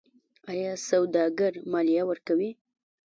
[0.51, 2.49] آیا سوداګر مالیه ورکوي؟